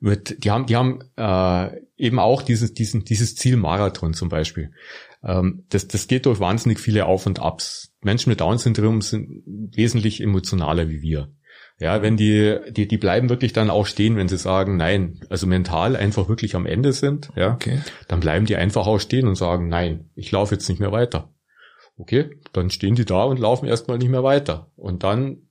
Mit, 0.00 0.42
die 0.42 0.50
haben, 0.50 0.66
die 0.66 0.74
haben 0.74 1.04
äh, 1.16 1.80
eben 1.96 2.18
auch 2.18 2.42
dieses, 2.42 2.74
diesen, 2.74 3.04
dieses 3.04 3.36
Ziel 3.36 3.56
Marathon 3.56 4.14
zum 4.14 4.28
Beispiel. 4.28 4.72
Ähm, 5.22 5.64
das, 5.68 5.86
das 5.86 6.08
geht 6.08 6.26
durch 6.26 6.40
wahnsinnig 6.40 6.80
viele 6.80 7.06
Auf 7.06 7.26
und 7.26 7.38
Abs. 7.38 7.92
Menschen 8.00 8.30
mit 8.30 8.40
Down-Syndrom 8.40 9.00
sind 9.02 9.44
wesentlich 9.46 10.20
emotionaler 10.20 10.88
wie 10.88 11.00
wir. 11.00 11.32
Ja, 11.82 12.00
wenn 12.00 12.16
die, 12.16 12.58
die, 12.70 12.86
die 12.86 12.96
bleiben 12.96 13.28
wirklich 13.28 13.52
dann 13.52 13.68
auch 13.68 13.86
stehen, 13.86 14.16
wenn 14.16 14.28
sie 14.28 14.36
sagen, 14.38 14.76
nein, 14.76 15.20
also 15.30 15.48
mental 15.48 15.96
einfach 15.96 16.28
wirklich 16.28 16.54
am 16.54 16.64
Ende 16.64 16.92
sind, 16.92 17.30
ja, 17.34 17.54
Okay. 17.54 17.80
dann 18.06 18.20
bleiben 18.20 18.46
die 18.46 18.54
einfach 18.54 18.86
auch 18.86 19.00
stehen 19.00 19.26
und 19.26 19.34
sagen, 19.34 19.68
nein, 19.68 20.08
ich 20.14 20.30
laufe 20.30 20.54
jetzt 20.54 20.68
nicht 20.68 20.78
mehr 20.78 20.92
weiter. 20.92 21.34
Okay, 21.96 22.30
dann 22.52 22.70
stehen 22.70 22.94
die 22.94 23.04
da 23.04 23.24
und 23.24 23.40
laufen 23.40 23.66
erstmal 23.66 23.98
nicht 23.98 24.10
mehr 24.10 24.22
weiter. 24.22 24.70
Und 24.76 25.02
dann 25.02 25.48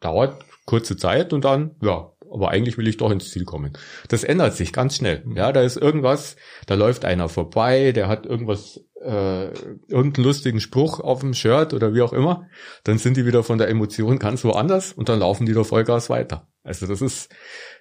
dauert 0.00 0.42
kurze 0.64 0.96
Zeit 0.96 1.34
und 1.34 1.44
dann, 1.44 1.76
ja, 1.82 2.12
aber 2.32 2.48
eigentlich 2.48 2.78
will 2.78 2.88
ich 2.88 2.96
doch 2.96 3.10
ins 3.10 3.30
Ziel 3.30 3.44
kommen. 3.44 3.74
Das 4.08 4.24
ändert 4.24 4.54
sich 4.54 4.72
ganz 4.72 4.96
schnell. 4.96 5.22
Ja, 5.34 5.52
da 5.52 5.60
ist 5.60 5.76
irgendwas, 5.76 6.36
da 6.66 6.76
läuft 6.76 7.04
einer 7.04 7.28
vorbei, 7.28 7.92
der 7.92 8.08
hat 8.08 8.24
irgendwas, 8.24 8.80
äh, 9.04 9.52
irgendeinen 9.88 10.24
lustigen 10.24 10.60
Spruch 10.60 11.00
auf 11.00 11.20
dem 11.20 11.34
Shirt 11.34 11.74
oder 11.74 11.94
wie 11.94 12.02
auch 12.02 12.12
immer. 12.12 12.48
Dann 12.84 12.98
sind 12.98 13.16
die 13.16 13.26
wieder 13.26 13.42
von 13.42 13.58
der 13.58 13.68
Emotion 13.68 14.18
ganz 14.18 14.44
woanders 14.44 14.92
und 14.92 15.08
dann 15.08 15.18
laufen 15.20 15.46
die 15.46 15.52
da 15.52 15.64
Vollgas 15.64 16.08
weiter. 16.10 16.48
Also 16.62 16.86
das 16.86 17.02
ist, 17.02 17.34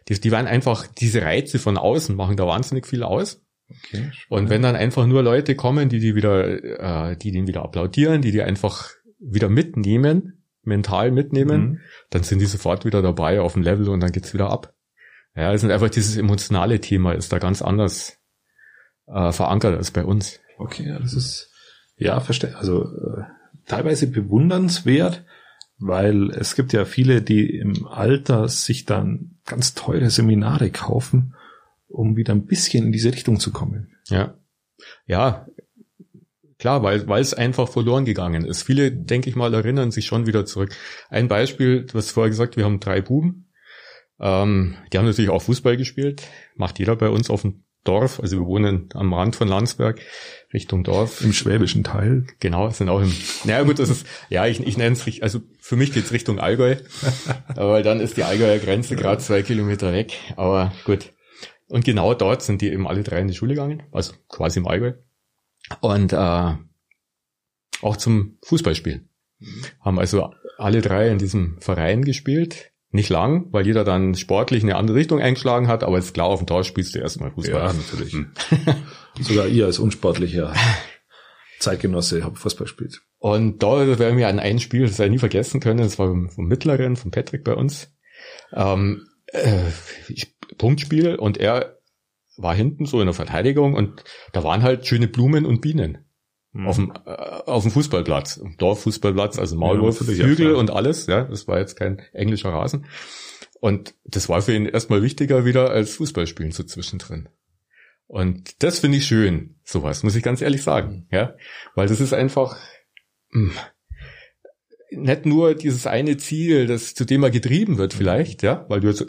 die, 0.07 0.19
die 0.19 0.31
werden 0.31 0.47
einfach, 0.47 0.87
diese 0.87 1.21
Reize 1.21 1.59
von 1.59 1.77
außen 1.77 2.15
machen 2.15 2.35
da 2.37 2.47
wahnsinnig 2.47 2.87
viel 2.87 3.03
aus. 3.03 3.43
okay. 3.69 4.11
Und 4.29 4.49
wenn 4.49 4.61
dann 4.61 4.75
einfach 4.75 5.05
nur 5.05 5.23
Leute 5.23 5.55
kommen, 5.55 5.89
die 5.89 5.99
die 5.99 6.15
wieder, 6.15 7.09
äh, 7.11 7.15
die 7.17 7.31
den 7.31 7.47
wieder 7.47 7.63
applaudieren, 7.63 8.21
die 8.21 8.31
die 8.31 8.41
einfach 8.41 8.89
wieder 9.19 9.49
mitnehmen, 9.49 10.43
mental 10.63 11.11
mitnehmen, 11.11 11.61
Mhm. 11.61 11.79
dann 12.09 12.23
sind 12.23 12.39
die 12.39 12.45
sofort 12.45 12.85
wieder 12.85 13.01
dabei 13.01 13.41
auf 13.41 13.53
dem 13.53 13.63
Level 13.63 13.89
und 13.89 13.99
dann 13.99 14.11
geht's 14.11 14.33
wieder 14.33 14.49
ab. 14.49 14.73
Ja, 15.35 15.53
es 15.53 15.63
ist 15.63 15.69
einfach 15.69 15.89
dieses 15.89 16.17
emotionale 16.17 16.79
Thema 16.81 17.13
ist 17.13 17.31
da 17.31 17.39
ganz 17.39 17.61
anders 17.61 18.17
äh, 19.07 19.31
verankert 19.31 19.77
als 19.77 19.91
bei 19.91 20.03
uns. 20.03 20.39
Okay, 20.61 20.95
das 21.01 21.13
ist 21.13 21.49
ja 21.97 22.19
verstehe. 22.19 22.55
Also 22.55 22.83
äh, 22.83 23.23
teilweise 23.65 24.05
bewundernswert, 24.05 25.25
weil 25.79 26.29
es 26.29 26.55
gibt 26.55 26.71
ja 26.71 26.85
viele, 26.85 27.23
die 27.23 27.57
im 27.57 27.87
Alter 27.87 28.47
sich 28.47 28.85
dann 28.85 29.39
ganz 29.45 29.73
teure 29.73 30.11
Seminare 30.11 30.69
kaufen, 30.69 31.33
um 31.87 32.15
wieder 32.15 32.33
ein 32.33 32.45
bisschen 32.45 32.85
in 32.85 32.91
diese 32.91 33.11
Richtung 33.11 33.39
zu 33.39 33.51
kommen. 33.51 33.97
Ja, 34.07 34.35
ja, 35.07 35.47
klar, 36.59 36.83
weil 36.83 37.07
weil 37.07 37.23
es 37.23 37.33
einfach 37.33 37.67
verloren 37.67 38.05
gegangen 38.05 38.45
ist. 38.45 38.61
Viele, 38.61 38.91
denke 38.91 39.31
ich 39.31 39.35
mal, 39.35 39.53
erinnern 39.55 39.89
sich 39.89 40.05
schon 40.05 40.27
wieder 40.27 40.45
zurück. 40.45 40.75
Ein 41.09 41.27
Beispiel, 41.27 41.85
du 41.85 41.97
hast 41.97 42.11
vorher 42.11 42.29
gesagt, 42.29 42.55
wir 42.55 42.65
haben 42.65 42.79
drei 42.79 43.01
Buben. 43.01 43.51
Ähm, 44.19 44.75
die 44.93 44.99
haben 44.99 45.05
natürlich 45.05 45.31
auch 45.31 45.41
Fußball 45.41 45.75
gespielt. 45.75 46.21
Macht 46.55 46.77
jeder 46.77 46.95
bei 46.95 47.09
uns 47.09 47.31
auf 47.31 47.41
dem 47.41 47.63
Dorf. 47.83 48.19
Also 48.19 48.37
wir 48.37 48.45
wohnen 48.45 48.89
am 48.93 49.13
Rand 49.13 49.35
von 49.35 49.47
Landsberg, 49.47 49.99
Richtung 50.53 50.83
Dorf. 50.83 51.21
Im 51.21 51.33
schwäbischen 51.33 51.83
Teil. 51.83 52.27
Genau, 52.39 52.69
sind 52.69 52.89
auch 52.89 53.01
im. 53.01 53.11
Naja 53.43 53.63
gut, 53.63 53.79
das 53.79 53.89
ist, 53.89 54.05
ja, 54.29 54.45
ich, 54.45 54.59
ich 54.65 54.77
nenne 54.77 54.93
es 54.93 55.05
richtig, 55.05 55.23
also 55.23 55.41
für 55.59 55.75
mich 55.75 55.93
geht's 55.93 56.11
Richtung 56.11 56.39
Allgäu. 56.39 56.75
Aber 57.47 57.81
dann 57.81 57.99
ist 57.99 58.17
die 58.17 58.23
Allgäuer 58.23 58.59
Grenze 58.59 58.95
gerade 58.95 59.21
zwei 59.21 59.41
Kilometer 59.41 59.91
weg. 59.93 60.17
Aber 60.35 60.71
gut. 60.85 61.13
Und 61.67 61.85
genau 61.85 62.13
dort 62.13 62.41
sind 62.41 62.61
die 62.61 62.67
eben 62.67 62.87
alle 62.87 63.01
drei 63.01 63.21
in 63.21 63.29
die 63.29 63.33
Schule 63.33 63.53
gegangen, 63.55 63.83
also 63.91 64.13
quasi 64.27 64.59
im 64.59 64.67
Allgäu. 64.67 64.93
Und 65.79 66.11
äh, 66.11 66.55
auch 67.81 67.97
zum 67.97 68.37
Fußballspielen. 68.43 69.09
Haben 69.79 69.97
also 69.97 70.33
alle 70.57 70.81
drei 70.81 71.09
in 71.09 71.17
diesem 71.17 71.59
Verein 71.61 72.03
gespielt. 72.03 72.71
Nicht 72.93 73.09
lang, 73.09 73.47
weil 73.51 73.65
jeder 73.65 73.85
dann 73.85 74.15
sportlich 74.15 74.63
eine 74.63 74.75
andere 74.75 74.97
Richtung 74.97 75.21
eingeschlagen 75.21 75.67
hat, 75.69 75.83
aber 75.83 75.97
ist 75.97 76.13
klar, 76.13 76.27
auf 76.27 76.41
dem 76.41 76.45
Dorf 76.45 76.67
spielst 76.67 76.93
du 76.93 76.99
erstmal 76.99 77.31
Fußball. 77.31 77.67
Ja, 77.67 77.73
natürlich. 77.73 78.15
Sogar 79.21 79.47
ihr 79.47 79.65
als 79.65 79.79
unsportlicher 79.79 80.53
Zeitgenosse 81.59 82.23
habt 82.23 82.37
Fußball 82.37 82.65
gespielt. 82.65 83.01
Und 83.17 83.63
da 83.63 83.97
werden 83.97 84.17
wir 84.17 84.27
an 84.27 84.39
ein 84.39 84.59
Spiel, 84.59 84.81
das 84.81 84.99
wir 84.99 85.09
nie 85.09 85.19
vergessen 85.19 85.61
können, 85.61 85.79
das 85.79 85.99
war 85.99 86.07
vom, 86.07 86.45
Mittleren, 86.47 86.97
vom 86.97 87.11
Patrick 87.11 87.45
bei 87.45 87.53
uns. 87.53 87.93
Ähm, 88.53 89.07
äh, 89.27 89.71
Punktspiel 90.57 91.15
und 91.15 91.37
er 91.37 91.77
war 92.35 92.55
hinten 92.55 92.85
so 92.85 92.99
in 92.99 93.07
der 93.07 93.13
Verteidigung 93.13 93.73
und 93.73 94.03
da 94.33 94.43
waren 94.43 94.63
halt 94.63 94.85
schöne 94.85 95.07
Blumen 95.07 95.45
und 95.45 95.61
Bienen 95.61 96.10
Mhm. 96.53 96.67
auf 96.67 96.75
dem 96.75 96.93
äh, 97.05 97.09
auf 97.09 97.63
dem 97.63 97.71
Fußballplatz, 97.71 98.37
im 98.37 98.57
Dorffußballplatz, 98.57 99.39
also 99.39 99.55
Maulwurf, 99.55 100.01
ja, 100.01 100.25
Flügel 100.25 100.47
klar. 100.47 100.57
und 100.57 100.69
alles, 100.69 101.07
ja, 101.07 101.23
das 101.23 101.47
war 101.47 101.59
jetzt 101.59 101.75
kein 101.75 101.99
englischer 102.13 102.49
Rasen. 102.49 102.85
Und 103.61 103.93
das 104.03 104.27
war 104.27 104.41
für 104.41 104.53
ihn 104.53 104.65
erstmal 104.65 105.01
wichtiger 105.01 105.45
wieder 105.45 105.69
als 105.69 105.95
Fußballspielen 105.95 106.51
so 106.51 106.63
zwischendrin. 106.63 107.29
Und 108.07 108.61
das 108.63 108.79
finde 108.79 108.97
ich 108.97 109.05
schön, 109.05 109.55
sowas, 109.63 110.03
muss 110.03 110.15
ich 110.15 110.23
ganz 110.23 110.41
ehrlich 110.41 110.63
sagen, 110.63 111.07
ja, 111.11 111.35
weil 111.75 111.87
das 111.87 112.01
ist 112.01 112.13
einfach 112.13 112.57
mh, 113.29 113.53
nicht 114.91 115.25
nur 115.25 115.55
dieses 115.55 115.87
eine 115.87 116.17
Ziel, 116.17 116.67
das 116.67 116.93
zu 116.93 117.05
dem 117.05 117.23
er 117.23 117.31
getrieben 117.31 117.77
wird 117.77 117.93
vielleicht, 117.93 118.43
ja, 118.43 118.65
weil 118.67 118.81
du 118.81 118.89
jetzt 118.89 119.05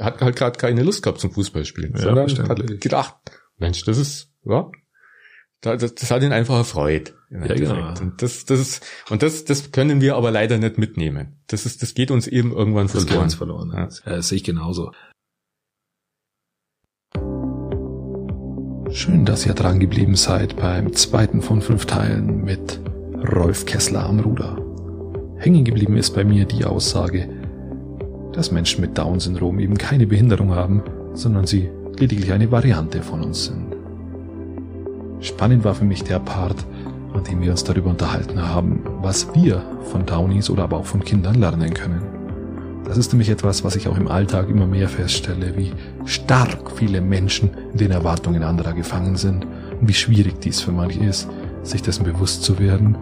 hat 0.00 0.20
halt 0.20 0.34
gerade 0.34 0.58
keine 0.58 0.82
Lust 0.82 1.04
gehabt 1.04 1.20
zum 1.20 1.30
Fußballspielen, 1.30 1.92
Ja, 1.94 2.00
sondern 2.00 2.48
hat 2.48 2.80
gedacht, 2.80 3.14
Mensch, 3.58 3.84
das 3.84 3.98
ist, 3.98 4.32
ja, 4.44 4.70
das, 5.64 5.94
das 5.94 6.10
hat 6.10 6.22
ihn 6.22 6.32
einfach 6.32 6.56
erfreut. 6.56 7.14
im 7.30 7.44
Ja, 7.44 7.54
genau. 7.54 7.88
Und 8.00 8.22
das, 8.22 8.44
das 8.44 8.60
ist, 8.60 8.86
und 9.10 9.22
das, 9.22 9.44
das 9.44 9.72
können 9.72 10.00
wir 10.00 10.16
aber 10.16 10.30
leider 10.30 10.58
nicht 10.58 10.78
mitnehmen. 10.78 11.36
Das 11.46 11.66
ist, 11.66 11.82
das 11.82 11.94
geht 11.94 12.10
uns 12.10 12.26
eben 12.26 12.52
irgendwann 12.52 12.86
Das 12.86 12.94
geht 12.94 13.08
verloren. 13.08 13.24
uns 13.24 13.34
verloren. 13.34 13.72
Ja. 13.72 13.88
Ja. 13.88 14.16
Das 14.16 14.28
sehe 14.28 14.36
ich 14.36 14.44
genauso. 14.44 14.92
Schön, 18.90 19.24
dass 19.24 19.44
ihr 19.46 19.54
dran 19.54 19.80
geblieben 19.80 20.14
seid 20.14 20.56
beim 20.56 20.92
zweiten 20.92 21.42
von 21.42 21.60
fünf 21.60 21.86
Teilen 21.86 22.44
mit 22.44 22.80
Rolf 23.34 23.66
Kessler 23.66 24.04
am 24.04 24.20
Ruder. 24.20 24.56
Hängen 25.38 25.64
geblieben 25.64 25.96
ist 25.96 26.14
bei 26.14 26.24
mir 26.24 26.44
die 26.44 26.64
Aussage, 26.64 27.28
dass 28.32 28.52
Menschen 28.52 28.80
mit 28.82 28.96
Down-Syndrom 28.96 29.58
eben 29.58 29.76
keine 29.78 30.06
Behinderung 30.06 30.54
haben, 30.54 30.82
sondern 31.14 31.46
sie 31.46 31.70
lediglich 31.98 32.32
eine 32.32 32.50
Variante 32.50 33.02
von 33.02 33.22
uns 33.22 33.46
sind. 33.46 33.73
Spannend 35.24 35.64
war 35.64 35.74
für 35.74 35.86
mich 35.86 36.04
der 36.04 36.18
Part, 36.18 36.66
an 37.14 37.24
dem 37.24 37.40
wir 37.40 37.50
uns 37.50 37.64
darüber 37.64 37.88
unterhalten 37.88 38.46
haben, 38.46 38.80
was 39.00 39.34
wir 39.34 39.62
von 39.90 40.04
Downies 40.04 40.50
oder 40.50 40.64
aber 40.64 40.76
auch 40.76 40.84
von 40.84 41.02
Kindern 41.02 41.36
lernen 41.36 41.72
können. 41.72 42.02
Das 42.84 42.98
ist 42.98 43.10
nämlich 43.10 43.30
etwas, 43.30 43.64
was 43.64 43.74
ich 43.74 43.88
auch 43.88 43.96
im 43.96 44.08
Alltag 44.08 44.50
immer 44.50 44.66
mehr 44.66 44.86
feststelle, 44.86 45.56
wie 45.56 45.72
stark 46.04 46.70
viele 46.72 47.00
Menschen 47.00 47.48
in 47.72 47.78
den 47.78 47.90
Erwartungen 47.90 48.42
anderer 48.42 48.74
gefangen 48.74 49.16
sind 49.16 49.46
und 49.80 49.88
wie 49.88 49.94
schwierig 49.94 50.42
dies 50.42 50.60
für 50.60 50.72
manche 50.72 51.02
ist, 51.02 51.26
sich 51.62 51.80
dessen 51.80 52.04
bewusst 52.04 52.42
zu 52.42 52.58
werden 52.58 52.94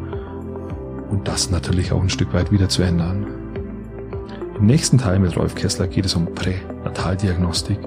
und 1.10 1.26
das 1.26 1.50
natürlich 1.50 1.90
auch 1.90 2.00
ein 2.00 2.08
Stück 2.08 2.32
weit 2.34 2.52
wieder 2.52 2.68
zu 2.68 2.82
ändern. 2.82 3.26
Im 4.56 4.66
nächsten 4.66 4.98
Teil 4.98 5.18
mit 5.18 5.36
Rolf 5.36 5.56
Kessler 5.56 5.88
geht 5.88 6.04
es 6.04 6.14
um 6.14 6.32
Pränataldiagnostik, 6.32 7.80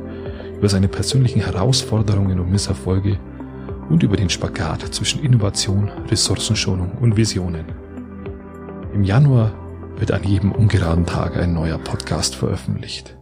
über 0.58 0.68
seine 0.68 0.89
persönlichen 0.89 1.39
Herausforderungen 1.39 2.42
und 2.42 2.51
Misserfolge 2.51 3.18
und 3.89 4.04
über 4.04 4.18
den 4.18 4.30
Spagat 4.30 4.82
zwischen 4.94 5.24
Innovation, 5.24 5.89
Ressourcenschonung 6.10 6.98
und 7.00 7.18
Visionen. 7.18 7.65
Im 8.94 9.04
Januar 9.04 9.54
wird 9.98 10.12
an 10.12 10.24
jedem 10.24 10.51
ungeraden 10.51 11.06
Tag 11.06 11.38
ein 11.38 11.54
neuer 11.54 11.77
Podcast 11.77 12.36
veröffentlicht. 12.36 13.18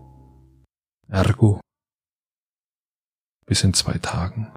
Ergo. 1.07 1.59
Bis 3.45 3.63
in 3.63 3.73
zwei 3.73 3.97
Tagen. 3.97 4.51